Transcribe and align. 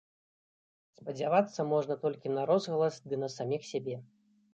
Спадзявацца 1.01 1.65
можна 1.73 1.97
толькі 2.05 2.31
на 2.37 2.45
розгалас, 2.51 2.97
ды 3.13 3.21
на 3.25 3.29
саміх 3.35 3.69
сябе. 3.73 3.95